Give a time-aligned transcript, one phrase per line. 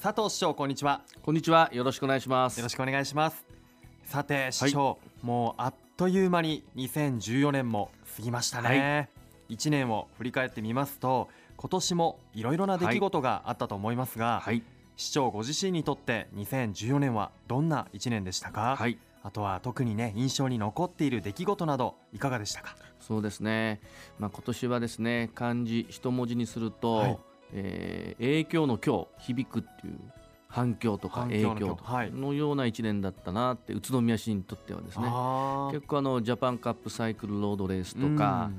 [0.00, 1.02] 佐藤市長こんにちは。
[1.22, 1.70] こんにちは。
[1.72, 2.58] よろしくお願いします。
[2.58, 3.44] よろしくお願いします。
[4.04, 11.26] さて市長、はい、もうあっという間に2014年も過ぎましたね、はい、1年を振り返ってみますと
[11.56, 14.62] 今年もいろいろな出来事があったと思いますが、はい、
[14.96, 22.76] 市長ご自身にとって2014年はどんな1年でしたか、はい、あとは特にね印象に残っている出来事などいかがでしたか？
[23.00, 23.80] そうですね、
[24.20, 27.18] まあ、今年はですね漢字一文字にすると、はい、
[27.52, 29.98] えー、影響の今日響くっていう
[30.50, 35.04] 反響とか影響とかのような1年だったなって宇都宮市にとってはですね。
[35.72, 38.50] 結構あのジャパンカップサイクルロードレースとか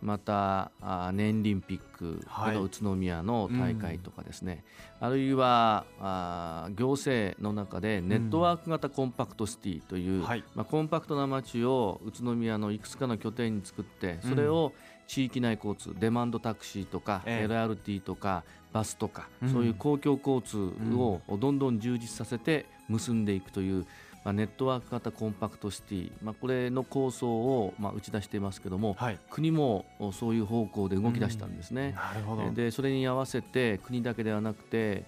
[0.00, 4.64] またあ年リンピックの宇都宮の大会とかですね、
[5.00, 14.72] あるいはあ行政の中でネットワーク型コンパクトシティという、まあ、コンパクトな街を宇都宮のいくつかの拠点に作ってそれを
[15.06, 23.86] 地域内交通デマンドタクシーとか、LRT とかバスとか、そういう公共交通をどんどん充実させて結んでいくという、
[24.24, 31.92] まあ、ネットワーク型コンパクトシティ、まあ、これの構想をまあ打ち出していますけども、はい、国もそういう方向で動き出したんですね。
[31.92, 32.50] なるほど。
[32.50, 35.04] でそれに合わせて国だけではなくて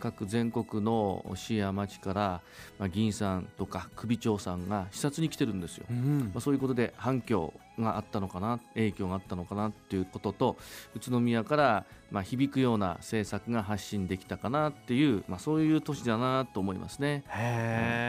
[0.00, 2.40] 各全国の市や町から、
[2.78, 10.56] まあ、議員さんとか首長さんが視察に来てるんですよ、うん、まあ、そういうことで反響があったのかな影響があったのかなということと
[10.94, 17.24] 宇都宮からまあ響くような政策が発信できたかなっていう、まあ、そういう年だなと思いますね。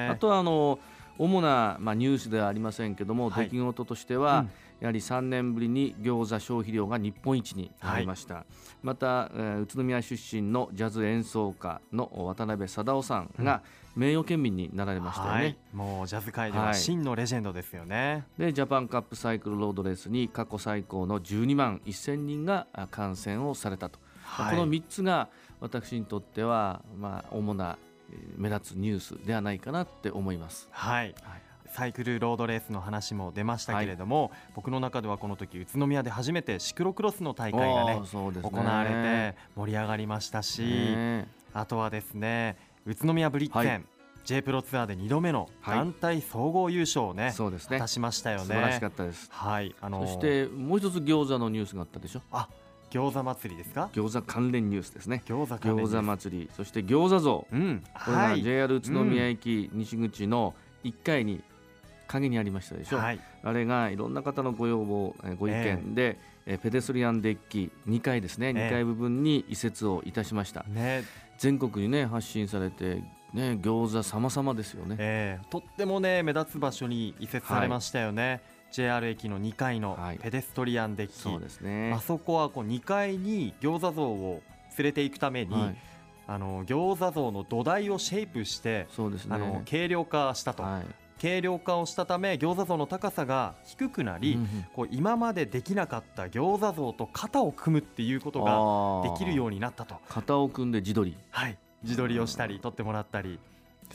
[0.10, 0.80] あとはあの
[1.18, 4.52] 主な、まあ、ニュースではありませんけども、はい、出来事としては、うん。
[4.82, 8.46] やはり3年ぶりに餃子消費量が日本一になりました、はい、
[8.82, 13.62] また、えー、宇都宮出身のジャズ演奏家の渡辺貞夫さんが
[13.96, 24.00] 名誉県民になられましたよね、はい、もうジャズ界では真のレジェンドですよね、でジャパンカップサイクルロードレースに過去最高の12万1000人が観戦をされたと、
[24.50, 27.78] この3つが私にとっては、まあ、主な
[28.38, 30.68] 目立つニュースではないかなって思います。
[30.72, 31.42] はい、はい。
[31.74, 43.84] サイクルロードレースの話も出ましたけれども、はい、僕の中ではこの時宇都宮で初めてシクロクロスの大会がね、ね、行われて盛り上がりましたし、ね、あとはですね宇都宮ブリッツェン、はい。
[44.26, 47.78] J プロツアーで2度目の団体総合優勝をね、はい、そうですね。
[47.78, 48.46] 果たしましたよね。
[48.46, 49.30] 素晴らしかったです。
[49.32, 52.22] はいあのー、そしてもう一つ餃子のニュースがあったでしょ？
[52.32, 52.50] あ
[52.92, 53.90] 餃子祭りですか？
[53.94, 55.24] 餃子関連ニュースですね。
[55.26, 56.50] 餃子餃子祭り。
[56.56, 60.54] そして餃子像、うん、これが JR 宇都宮駅西口の
[60.84, 61.42] 1階に
[62.12, 71.06] 陰にありましたでしょ、はい、あれがいろんな方のご要望ご意見で、えー、ペデストリアンデッキ2階ですね、2階部分に移設をいたしました、ね、
[71.38, 72.96] 全国にね発信されて
[73.34, 78.42] ね餃子様々ですよね、えー、とってもね目立つ場所に移設されましたよね、はい
[78.72, 84.42] JR 駅の2階のペデストリアンデッキ、はい、そうですね、あそこはこう2階に餃子像を
[84.78, 85.76] 連れていくために、はい、
[86.28, 90.86] あの餃子像の土台をシェイプしてそうです、ね、あの軽量化したと、はい、
[91.22, 99.96] 軽量化をしたため餃子像の高さが低くなり、うん、こう今までできなかった餃子像と肩を組むっていうことができるようになったと。
[100.08, 101.18] 肩を組んで自撮り。
[101.30, 101.58] はい。
[101.84, 103.40] 自撮りをしたり撮ってもらったり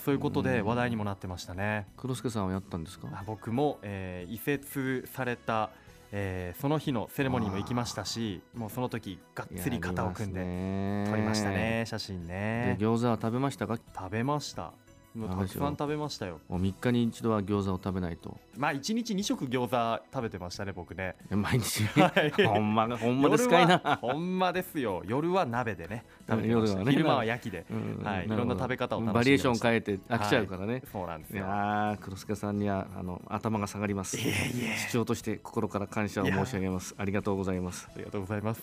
[0.04, 1.86] そういうことで話題にもなってましたね。
[1.96, 3.24] 黒助さんはやったんですか？
[3.26, 5.70] 僕も、えー、移設された
[6.12, 12.76] えー、その日のセレモニーも行きましたしもうその時がっつり肩を組んで撮りましたね写真ね。
[12.78, 13.76] 餃子は食べましたか？
[13.76, 14.72] 食べました
[15.16, 16.40] もうたくさん食べましたよ。
[16.46, 18.36] もう3日に一度は餃子を食べないと。
[18.56, 21.16] まあ1日2食餃子食べてましたね僕ね。
[21.30, 23.78] 毎日、 はい、ほんまほんまですかいな。
[24.00, 25.02] ほんまですよ。
[25.06, 26.04] 夜は鍋でね。
[26.28, 27.64] 食べてました、ね、昼間は焼きで、
[28.02, 31.44] はい、いろんな食べ方をバリエーション変えて飽きちゃうからね、はい、そうなんですよ。
[31.44, 34.18] いや黒助さんにはあの頭が下がります。
[34.18, 34.32] いえい
[34.64, 34.76] え。
[34.76, 36.94] 市長として心から感謝を申し上げます。
[36.98, 37.88] ありがとうございます。
[37.94, 38.62] ありがとうございます。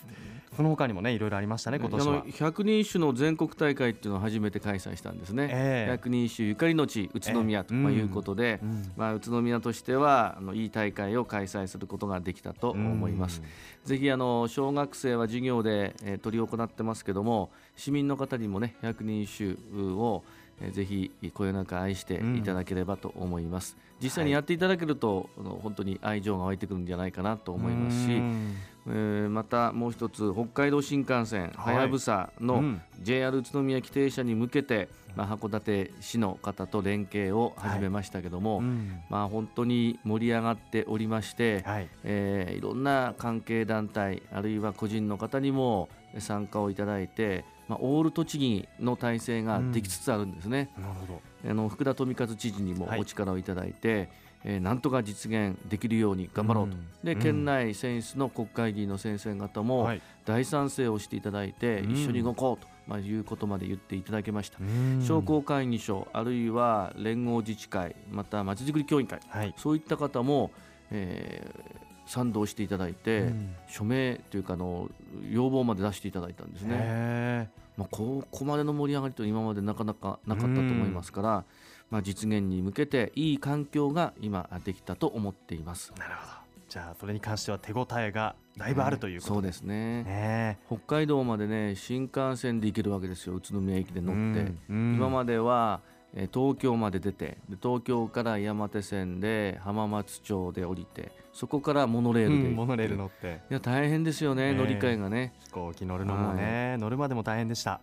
[0.56, 2.26] その他にもねいろいろありましたね今年は。
[2.38, 8.92] 百人一首の全国大会っていうのを初めて開催したんですね、えー、百人一首ゆかりの地宇都宮ということで、えーうん。
[8.96, 13.42] まあ、宇都宮としてはあのいい大会を開催することができたと思います。
[13.86, 28.12] ぜひあの小学生は授業で、えー、取り行ってますけども市民の方にもね百人一首をえー、ぜひこよなく愛していただければと思います、うん、実際にやっていただけると、はい、本当に愛情が湧いてくるんじゃないかなと思いますし、
[28.88, 32.64] えー、またもう一つ北海道新幹線はやぶさの
[33.02, 38.66] JR 宇都宮規定車に向けて、まあ、函館市の方と連携を始めましたけども、はい。
[38.66, 41.88] うん、まあ、本当に盛り上がっておりまして、はい。
[42.04, 45.88] えー、いろんな関係団体あるいは個人の方にも
[46.20, 50.70] 参加をいただいてまあ、オール栃木の体制ができつつあるんですね。
[50.78, 51.22] うん、なるほど。
[51.50, 54.10] あの福田富和知事にもお力をいただいて、はい、
[54.46, 59.90] えー、なんとか実現できるように頑張ろうと、うん、で県内選出の国会議員の先生方も
[60.26, 64.58] 大賛成をしていただいて、うん、一緒に動こうとまあ、いうことまで言っていただけました。
[65.08, 70.52] 商工会議所あるいは連合自治会またまちづくり協議会、はい、そういった方も、
[70.92, 73.32] えー、賛同していただいて、
[73.68, 74.90] 署名というかの
[75.30, 77.50] 要望まで出していただいたんですね。
[77.78, 81.44] まあ、ここまでの盛り上がりと今までなかなかなかったと思いますから、
[81.90, 85.92] まあ、実現に向けていい環境が今できたと思っています。
[85.98, 86.34] なるほど。
[86.70, 93.36] じゃあそれに関しては手応えがだいぶあるということ、そうですね、ね、北海道までね新幹線で行けるわけですよ。
[93.36, 95.82] 宇都宮駅で乗って、今までは
[96.32, 103.42] 東京まで出て東京から山手線で浜松町で降りてそこからモノレールで、うん、モノレール乗って。
[103.50, 105.34] いや大変ですよね、乗り換えがね。
[105.40, 107.82] 飛行機乗るのもね、はい、乗るまでも大変でした。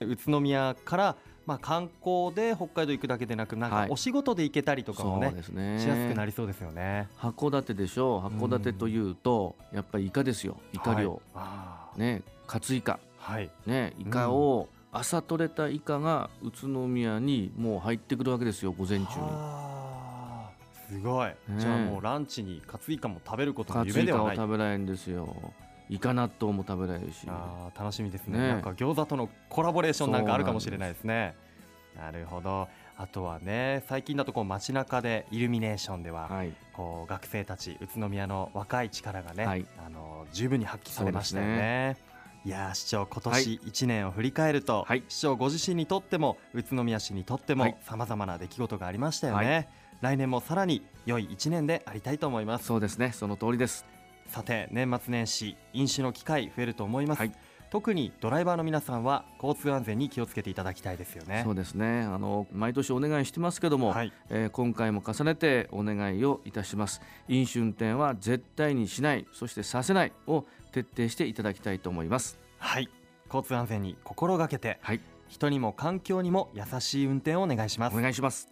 [0.00, 5.80] 宇都宮からまあ、観光で北海道行くだけでなくなんかお仕事で行けたりとかもねはい、ね。
[5.80, 7.08] しやすくなりそうですよね。
[7.18, 8.20] 函館でしょ？
[8.20, 13.50] 函館というと、やっぱりイカですよイカ漁、はい、ね活イカ、はい。
[13.66, 19.08] ね、イカを、朝取れたイカが宇都宮にもう入ってくるわけですよ午前中に。
[20.88, 24.26] すごい、ね、じゃあもうランチにカツイカも食べることも夢ではない。
[24.26, 25.34] カツイカを食べられるんですよ。
[25.88, 27.26] イカ納豆も食べられるし。
[27.26, 28.38] あ楽しみですね。
[28.38, 31.34] ねなんか餃子とのコラボレーションなんかあるかもしれないですね。
[31.96, 32.68] なるほど。
[32.98, 42.11] あとはね最近だとこう街中でイルミネーションでは、はい、こう学生たち宇都宮の若い力がね、はい、あの十分に発揮されましたよね。
[42.44, 49.68] いや市長今年1年を振り返ると、はい、市長ご自身にとっても宇都宮市にとってもさまざまな出来事がありましたよね、
[50.00, 52.66] 来年もさらに良い1年でありたいと思います。
[52.66, 53.12] そうですね。
[53.12, 53.86] その通りです。
[54.26, 57.32] さて年末年始飲酒の機会増えると思います、はい、
[57.72, 61.40] 特にドライバーの皆さんは交通安全に気をつけていただきたいですよね。
[61.42, 62.02] そうですね。
[62.02, 67.00] あの毎年お願いしてますけども、はい、えー、今回も重ねてお願いをいたします。
[67.28, 72.38] 飲酒運転は絶対にしないそしてさせないを徹底していただきたいと思います。
[72.58, 72.90] はい。
[73.28, 77.96] 交通安全に心がけて、はい、人にも環境にも優しい運転をお願いします。
[77.96, 78.48] お願いします。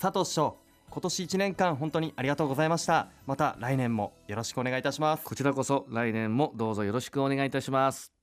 [0.00, 0.56] 佐藤市長
[0.90, 3.10] 今年1年間本当にありがとうございました。
[3.26, 5.24] また来年もよろしくお願いいたします。
[5.24, 8.13] こちらこそ来年もどうぞよろしくお願いいたします